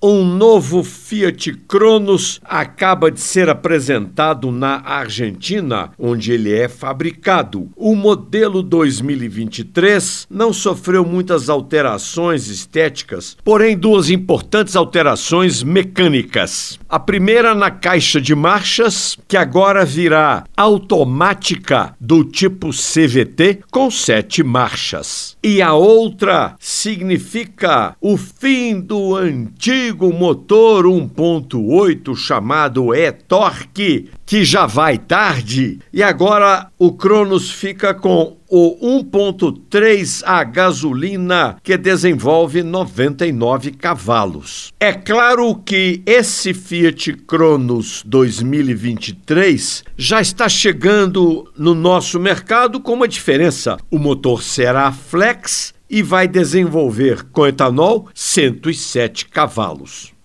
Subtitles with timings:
[0.00, 7.68] Um novo Fiat Cronos acaba de ser apresentado na Argentina, onde ele é fabricado.
[7.74, 16.78] O modelo 2023 não sofreu muitas alterações estéticas, porém duas importantes alterações mecânicas.
[16.88, 24.44] A primeira na caixa de marchas, que agora virá automática do tipo CVT com sete
[24.44, 25.36] marchas.
[25.42, 34.66] E a outra significa o fim do antigo antigo motor 1.8 chamado e-torque, que já
[34.66, 43.72] vai tarde, e agora o Cronos fica com o 1.3 a gasolina que desenvolve 99
[43.72, 44.72] cavalos.
[44.78, 53.08] É claro que esse Fiat Cronos 2023 já está chegando no nosso mercado com uma
[53.08, 53.78] diferença.
[53.90, 60.17] O motor será flex e vai desenvolver com etanol 107 cavalos.